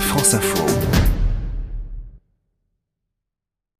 [0.00, 0.95] France Info.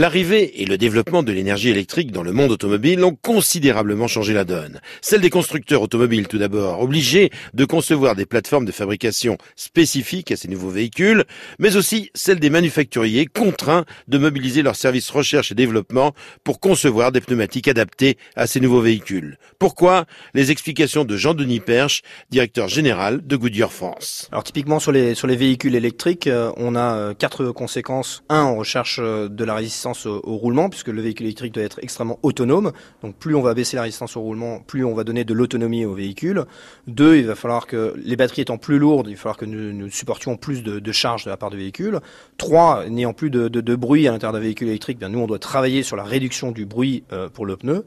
[0.00, 4.44] L'arrivée et le développement de l'énergie électrique dans le monde automobile ont considérablement changé la
[4.44, 4.80] donne.
[5.02, 10.36] Celle des constructeurs automobiles tout d'abord, obligés de concevoir des plateformes de fabrication spécifiques à
[10.36, 11.24] ces nouveaux véhicules,
[11.58, 17.12] mais aussi celle des manufacturiers contraints de mobiliser leurs services recherche et développement pour concevoir
[17.12, 19.36] des pneumatiques adaptés à ces nouveaux véhicules.
[19.58, 20.06] Pourquoi?
[20.32, 24.30] Les explications de Jean-Denis Perche, directeur général de Goodyear France.
[24.32, 28.22] Alors typiquement sur les, sur les véhicules électriques, euh, on a euh, quatre conséquences.
[28.30, 31.78] Un, on recherche euh, de la résistance au, roulement, puisque le véhicule électrique doit être
[31.82, 32.72] extrêmement autonome.
[33.02, 35.84] Donc plus on va baisser la résistance au roulement, plus on va donner de l'autonomie
[35.84, 36.44] au véhicule.
[36.86, 39.90] Deux, il va falloir que les batteries étant plus lourdes, il va falloir que nous,
[39.90, 42.00] supportions plus de, de charges de la part du véhicule.
[42.38, 45.82] Trois, n'ayant plus de, bruit à l'intérieur d'un véhicule électrique, bien nous on doit travailler
[45.82, 47.84] sur la réduction du bruit euh, pour le pneu.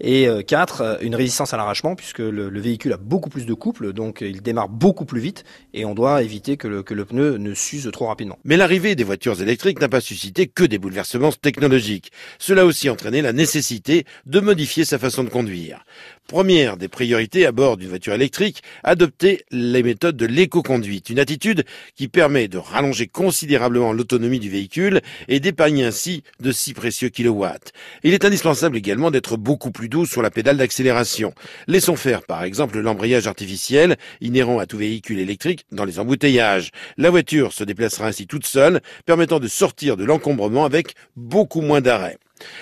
[0.00, 3.46] Et euh, quatre, euh, une résistance à l'arrachement, puisque le, le, véhicule a beaucoup plus
[3.46, 5.44] de couple, donc il démarre beaucoup plus vite,
[5.74, 8.38] et on doit éviter que le, que le pneu ne s'use trop rapidement.
[8.44, 12.12] Mais l'arrivée des voitures électriques n'a pas suscité que des bouleversements technologique.
[12.38, 15.84] Cela a aussi entraîné la nécessité de modifier sa façon de conduire.
[16.28, 21.64] Première des priorités à bord d'une voiture électrique, adopter les méthodes de l'éco-conduite, une attitude
[21.96, 27.72] qui permet de rallonger considérablement l'autonomie du véhicule et d'épargner ainsi de si précieux kilowatts.
[28.02, 31.32] Il est indispensable également d'être beaucoup plus doux sur la pédale d'accélération.
[31.66, 36.72] Laissons faire par exemple l'embrayage artificiel inhérent à tout véhicule électrique dans les embouteillages.
[36.98, 41.80] La voiture se déplacera ainsi toute seule, permettant de sortir de l'encombrement avec beaucoup moins
[41.80, 42.18] d'arrêt.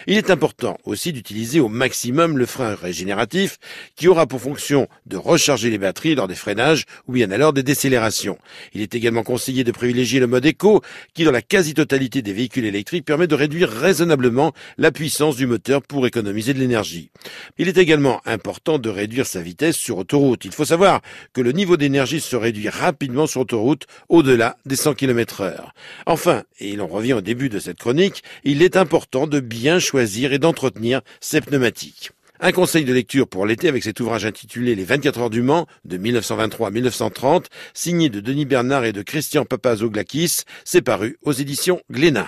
[0.07, 3.59] Il est important aussi d'utiliser au maximum le frein régénératif
[3.97, 7.63] qui aura pour fonction de recharger les batteries lors des freinages ou bien alors des
[7.63, 8.39] décélérations.
[8.73, 10.83] Il est également conseillé de privilégier le mode éco
[11.15, 15.83] qui dans la quasi-totalité des véhicules électriques permet de réduire raisonnablement la puissance du moteur
[15.83, 17.11] pour économiser de l'énergie.
[17.59, 20.45] Il est également important de réduire sa vitesse sur autoroute.
[20.45, 21.01] Il faut savoir
[21.33, 25.73] que le niveau d'énergie se réduit rapidement sur autoroute au-delà des 100 km heure.
[26.07, 30.33] Enfin, et l'on revient au début de cette chronique, il est important de bien choisir
[30.33, 32.13] et d'entretenir ces pneumatiques.
[32.39, 35.67] Un conseil de lecture pour l'été avec cet ouvrage intitulé Les 24 heures du Mans
[35.85, 41.33] de 1923 à 1930, signé de Denis Bernard et de Christian Papazoglakis, c'est paru aux
[41.33, 42.25] éditions Glénat.